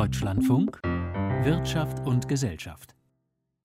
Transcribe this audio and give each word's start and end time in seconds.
Deutschlandfunk 0.00 0.80
Wirtschaft 1.44 2.06
und 2.06 2.26
Gesellschaft. 2.26 2.94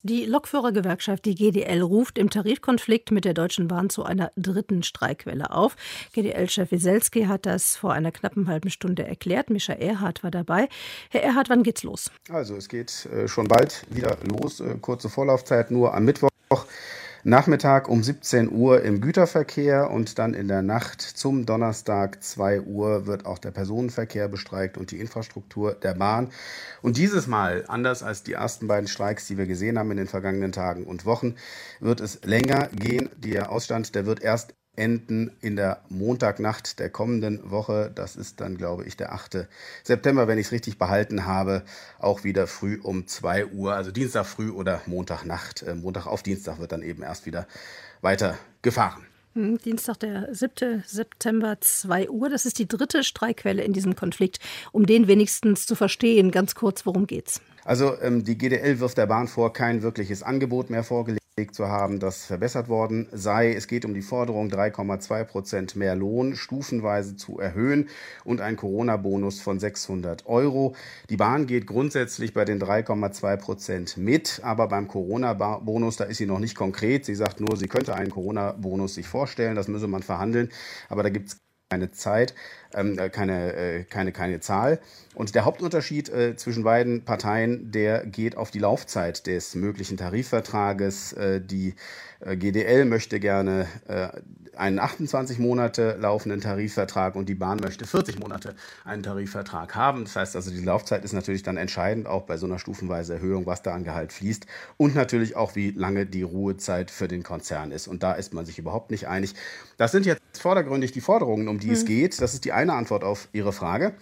Die 0.04 0.26
Lokführergewerkschaft, 0.26 1.24
die 1.24 1.34
GDL, 1.34 1.82
ruft 1.82 2.18
im 2.18 2.30
Tarifkonflikt 2.30 3.12
mit 3.12 3.24
der 3.24 3.34
Deutschen 3.34 3.70
Bahn 3.70 3.90
zu 3.90 4.04
einer 4.04 4.34
dritten 4.36 4.84
Streikwelle 4.84 5.52
auf. 5.52 5.78
GDL-Chef 6.12 6.72
Wieselski 6.72 7.28
hat 7.28 7.46
das 7.46 7.78
vor 7.78 7.94
einer 7.94 8.12
knappen 8.12 8.50
halben 8.50 8.70
Stunde 8.70 9.08
erklärt. 9.08 9.50
Mischa 9.50 9.72
Erhardt 9.72 10.26
war 10.26 10.32
dabei. 10.32 10.68
Herr 11.10 11.24
Erhardt, 11.24 11.50
wann 11.50 11.64
geht's 11.64 11.84
los? 11.84 12.12
Also, 12.30 12.58
es 12.58 12.68
geht 12.68 13.06
äh, 13.06 13.30
schon 13.30 13.48
bald 13.48 13.86
wieder 13.90 14.18
los. 14.30 14.60
Äh, 14.60 14.76
kurze 14.82 15.08
Vorlaufzeit 15.08 15.72
nur 15.72 15.94
am 15.94 16.04
Mittwoch. 16.04 16.32
Nachmittag 17.28 17.90
um 17.90 18.04
17 18.04 18.52
Uhr 18.52 18.84
im 18.84 19.02
Güterverkehr 19.02 19.90
und 19.90 20.20
dann 20.20 20.36
in 20.36 20.48
der 20.48 20.62
Nacht 20.62 21.02
zum 21.02 21.48
Donnerstag 21.48 22.22
2 22.22 22.62
Uhr 22.62 23.08
wird 23.08 23.26
auch 23.26 23.40
der 23.40 23.50
Personenverkehr 23.50 24.28
bestreikt 24.28 24.78
und 24.78 24.92
die 24.92 25.00
Infrastruktur 25.00 25.74
der 25.74 25.96
Bahn. 25.96 26.30
Und 26.84 26.98
dieses 26.98 27.26
Mal, 27.26 27.66
anders 27.68 28.04
als 28.04 28.22
die 28.22 28.34
ersten 28.34 28.68
beiden 28.68 28.88
Streiks, 28.88 29.26
die 29.26 29.40
wir 29.40 29.48
gesehen 29.48 29.80
haben 29.80 29.90
in 29.90 29.98
den 29.98 30.06
vergangenen 30.06 30.52
Tagen 30.52 30.86
und 30.86 31.08
Wochen, 31.08 31.34
wird 31.80 32.00
es 32.00 32.24
länger 32.24 32.68
gehen. 32.68 33.10
Der 33.18 33.52
Ausstand, 33.52 33.96
der 33.96 34.06
wird 34.06 34.22
erst 34.22 34.54
enden 34.76 35.32
in 35.42 35.56
der 35.56 35.82
Montagnacht 35.90 36.80
der 36.80 36.90
kommenden 36.90 37.50
Woche. 37.50 37.92
Das 37.94 38.16
ist 38.16 38.42
dann, 38.42 38.58
glaube 38.58 38.86
ich, 38.86 38.98
der 38.98 39.14
8. 39.14 39.48
September, 39.84 40.28
wenn 40.28 40.38
ich 40.38 40.48
es 40.48 40.52
richtig 40.52 40.78
behalten 40.78 41.26
habe. 41.26 41.64
Auch 42.00 42.24
wieder 42.24 42.48
früh 42.48 42.80
um 42.82 43.08
2 43.08 43.48
Uhr, 43.48 43.74
also 43.74 43.92
Dienstag 43.92 44.26
früh 44.26 44.50
oder 44.50 44.82
Montagnacht. 44.86 45.64
Äh, 45.64 45.76
Montag 45.76 46.08
auf 46.08 46.24
Dienstag 46.24 46.60
wird 46.60 46.72
dann 46.72 46.82
eben 46.82 47.04
erst 47.04 47.26
wieder 47.26 47.48
weiter 48.02 48.38
gefahren. 48.62 49.06
Hm, 49.34 49.58
Dienstag, 49.58 50.00
der 50.00 50.34
7. 50.34 50.84
September, 50.86 51.58
2 51.60 52.10
Uhr. 52.10 52.30
Das 52.30 52.46
ist 52.46 52.58
die 52.58 52.68
dritte 52.68 53.04
Streikquelle 53.04 53.64
in 53.64 53.74
diesem 53.74 53.96
Konflikt. 53.96 54.40
Um 54.72 54.86
den 54.86 55.08
wenigstens 55.08 55.66
zu 55.66 55.76
verstehen, 55.76 56.32
ganz 56.32 56.56
kurz, 56.56 56.86
worum 56.86 57.06
geht's? 57.06 57.42
Also 57.66 58.00
ähm, 58.02 58.24
die 58.24 58.38
GDL 58.38 58.80
wirft 58.80 58.98
der 58.98 59.08
Bahn 59.08 59.28
vor, 59.28 59.52
kein 59.52 59.82
wirkliches 59.82 60.24
Angebot 60.24 60.70
mehr 60.70 60.84
vorgelegt 60.84 61.25
zu 61.52 61.68
haben, 61.68 62.00
das 62.00 62.24
verbessert 62.24 62.70
worden 62.70 63.10
sei. 63.12 63.54
Es 63.54 63.68
geht 63.68 63.84
um 63.84 63.94
die 63.94 64.02
Forderung, 64.02 64.48
3,2 64.48 65.26
Prozent 65.26 65.76
mehr 65.76 65.94
Lohn 65.94 66.38
stufenweise 66.38 67.18
zu 67.18 67.40
erhöhen 67.40 67.90
und 68.24 68.40
ein 68.40 68.56
Corona-Bonus 68.56 69.42
von 69.42 69.60
600 69.60 70.28
Euro. 70.28 70.78
Die 71.10 71.18
Bahn 71.18 71.46
geht 71.46 71.68
grundsätzlich 71.68 72.34
bei 72.34 72.46
den 72.46 72.62
3,2 72.62 73.36
Prozent 73.36 73.98
mit, 73.98 74.40
aber 74.44 74.70
beim 74.70 74.88
Corona-Bonus, 74.88 75.98
da 75.98 76.06
ist 76.06 76.20
sie 76.20 76.26
noch 76.26 76.40
nicht 76.40 76.56
konkret. 76.56 77.04
Sie 77.04 77.16
sagt 77.16 77.42
nur, 77.42 77.58
sie 77.58 77.68
könnte 77.68 77.96
einen 77.96 78.12
Corona-Bonus 78.12 78.96
sich 78.96 79.10
vorstellen, 79.10 79.58
das 79.58 79.68
müsse 79.68 79.88
man 79.88 80.04
verhandeln, 80.04 80.48
aber 80.88 81.04
da 81.04 81.10
gibt 81.10 81.28
es 81.28 81.38
keine 81.70 81.92
Zeit, 81.92 82.36
ähm, 82.76 83.00
äh, 83.00 83.10
keine, 83.10 83.54
äh, 83.54 83.84
keine, 83.86 84.12
keine 84.12 84.40
Zahl. 84.40 84.80
Und 85.16 85.34
der 85.34 85.46
Hauptunterschied 85.46 86.10
äh, 86.10 86.36
zwischen 86.36 86.64
beiden 86.64 87.06
Parteien, 87.06 87.72
der 87.72 88.06
geht 88.06 88.38
auf 88.38 88.52
die 88.52 88.60
Laufzeit 88.60 89.26
des 89.26 89.56
möglichen 89.56 89.98
Tarifvertrages. 89.98 91.14
Äh, 91.14 91.42
die 91.42 91.74
äh, 92.20 92.38
GDL 92.38 92.86
möchte 92.86 93.20
gerne 93.20 93.68
äh, 93.88 94.10
einen 94.58 94.80
28 94.80 95.40
Monate 95.40 95.98
laufenden 96.00 96.42
Tarifvertrag 96.42 97.16
und 97.16 97.28
die 97.28 97.36
Bahn 97.36 97.60
möchte 97.60 97.86
40 97.86 98.20
Monate 98.20 98.56
einen 98.84 99.04
Tarifvertrag 99.04 99.76
haben. 99.76 100.06
Das 100.06 100.16
heißt 100.16 100.36
also, 100.36 100.52
die 100.52 100.64
Laufzeit 100.64 101.04
ist 101.04 101.14
natürlich 101.14 101.44
dann 101.44 101.58
entscheidend, 101.58 102.08
auch 102.08 102.24
bei 102.24 102.38
so 102.38 102.46
einer 102.46 102.60
stufenweisen 102.60 103.16
Erhöhung, 103.16 103.46
was 103.46 103.62
da 103.62 103.74
an 103.74 103.84
Gehalt 103.84 104.14
fließt 104.14 104.46
und 104.78 104.96
natürlich 104.96 105.36
auch, 105.36 105.56
wie 105.56 105.72
lange 105.72 106.06
die 106.06 106.24
Ruhezeit 106.24 106.92
für 106.92 107.08
den 107.08 107.24
Konzern 107.24 107.72
ist. 107.72 107.88
Und 107.88 108.04
da 108.04 108.14
ist 108.14 108.34
man 108.34 108.46
sich 108.46 108.60
überhaupt 108.60 108.92
nicht 108.92 109.08
einig. 109.08 109.34
Das 109.78 109.92
sind 109.92 110.06
jetzt 110.06 110.22
vordergründig 110.38 110.92
die 110.92 111.02
Forderungen, 111.02 111.48
um 111.48 111.60
die 111.60 111.65
mhm. 111.68 111.74
es 111.74 111.86
geht. 111.86 112.22
Das 112.22 112.34
ist 112.34 112.46
die 112.46 112.52
eine 112.52 112.74
Antwort 112.74 113.04
auf 113.04 113.28
Ihre 113.34 113.54
Frage. 113.54 113.94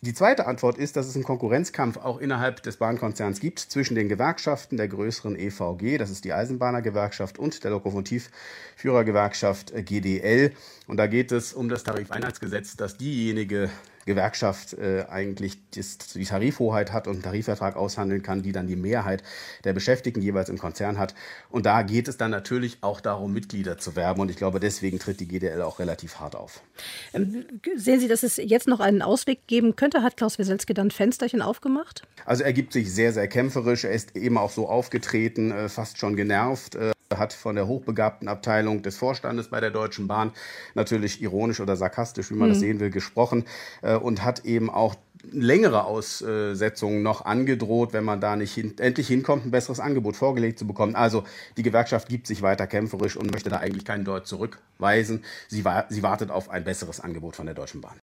Die 0.00 0.14
zweite 0.14 0.46
Antwort 0.46 0.78
ist, 0.78 0.94
dass 0.94 1.08
es 1.08 1.16
einen 1.16 1.24
Konkurrenzkampf 1.24 1.96
auch 1.96 2.20
innerhalb 2.20 2.62
des 2.62 2.76
Bahnkonzerns 2.76 3.40
gibt 3.40 3.58
zwischen 3.58 3.96
den 3.96 4.08
Gewerkschaften 4.08 4.76
der 4.76 4.86
größeren 4.86 5.36
EVG, 5.36 5.98
das 5.98 6.10
ist 6.10 6.24
die 6.24 6.32
Eisenbahnergewerkschaft, 6.32 7.36
und 7.36 7.64
der 7.64 7.72
Lokomotivführergewerkschaft 7.72 9.74
GDL. 9.74 10.52
Und 10.86 10.98
da 10.98 11.08
geht 11.08 11.32
es 11.32 11.52
um 11.52 11.68
das 11.68 11.82
Tarifeinheitsgesetz, 11.82 12.76
das 12.76 12.96
diejenige 12.96 13.70
Gewerkschaft 14.08 14.72
äh, 14.74 15.04
eigentlich 15.08 15.58
das, 15.76 15.98
die 15.98 16.24
Tarifhoheit 16.24 16.92
hat 16.92 17.06
und 17.06 17.14
einen 17.14 17.22
Tarifvertrag 17.22 17.76
aushandeln 17.76 18.22
kann, 18.22 18.42
die 18.42 18.50
dann 18.50 18.66
die 18.66 18.74
Mehrheit 18.74 19.22
der 19.64 19.72
Beschäftigten 19.72 20.20
jeweils 20.20 20.48
im 20.48 20.58
Konzern 20.58 20.98
hat. 20.98 21.14
Und 21.50 21.66
da 21.66 21.82
geht 21.82 22.08
es 22.08 22.16
dann 22.16 22.32
natürlich 22.32 22.78
auch 22.80 23.00
darum, 23.00 23.32
Mitglieder 23.32 23.78
zu 23.78 23.94
werben. 23.94 24.20
Und 24.20 24.30
ich 24.30 24.36
glaube, 24.36 24.58
deswegen 24.58 24.98
tritt 24.98 25.20
die 25.20 25.28
GDL 25.28 25.62
auch 25.62 25.78
relativ 25.78 26.18
hart 26.18 26.34
auf. 26.34 26.62
Ähm, 27.14 27.44
sehen 27.76 28.00
Sie, 28.00 28.08
dass 28.08 28.22
es 28.22 28.38
jetzt 28.38 28.66
noch 28.66 28.80
einen 28.80 29.02
Ausweg 29.02 29.46
geben 29.46 29.76
könnte? 29.76 30.02
Hat 30.02 30.16
Klaus 30.16 30.38
Wieselski 30.38 30.74
dann 30.74 30.90
Fensterchen 30.90 31.42
aufgemacht? 31.42 32.02
Also 32.24 32.42
er 32.42 32.52
gibt 32.52 32.72
sich 32.72 32.92
sehr, 32.92 33.12
sehr 33.12 33.28
kämpferisch. 33.28 33.84
Er 33.84 33.92
ist 33.92 34.16
eben 34.16 34.38
auch 34.38 34.50
so 34.50 34.68
aufgetreten, 34.68 35.52
äh, 35.52 35.68
fast 35.68 35.98
schon 35.98 36.16
genervt. 36.16 36.76
Hat 37.16 37.32
von 37.32 37.54
der 37.54 37.66
hochbegabten 37.66 38.28
Abteilung 38.28 38.82
des 38.82 38.98
Vorstandes 38.98 39.48
bei 39.48 39.60
der 39.60 39.70
Deutschen 39.70 40.08
Bahn 40.08 40.32
natürlich 40.74 41.22
ironisch 41.22 41.60
oder 41.60 41.74
sarkastisch, 41.74 42.30
wie 42.30 42.34
man 42.34 42.48
mhm. 42.48 42.52
das 42.52 42.60
sehen 42.60 42.80
will, 42.80 42.90
gesprochen 42.90 43.46
äh, 43.80 43.94
und 43.94 44.24
hat 44.24 44.44
eben 44.44 44.68
auch 44.68 44.94
längere 45.32 45.84
Aussetzungen 45.84 47.02
noch 47.02 47.24
angedroht, 47.24 47.92
wenn 47.92 48.04
man 48.04 48.20
da 48.20 48.36
nicht 48.36 48.54
hin, 48.54 48.74
endlich 48.78 49.08
hinkommt, 49.08 49.46
ein 49.46 49.50
besseres 49.50 49.80
Angebot 49.80 50.16
vorgelegt 50.16 50.58
zu 50.58 50.66
bekommen. 50.66 50.94
Also 50.94 51.24
die 51.56 51.62
Gewerkschaft 51.62 52.08
gibt 52.08 52.26
sich 52.26 52.42
weiter 52.42 52.66
kämpferisch 52.66 53.16
und 53.16 53.32
möchte 53.32 53.50
da 53.50 53.56
eigentlich 53.56 53.84
keinen 53.84 54.04
Deut 54.04 54.26
zurückweisen. 54.26 55.24
Sie, 55.48 55.64
sie 55.88 56.02
wartet 56.02 56.30
auf 56.30 56.50
ein 56.50 56.64
besseres 56.64 57.00
Angebot 57.00 57.36
von 57.36 57.46
der 57.46 57.54
Deutschen 57.54 57.80
Bahn. 57.80 57.98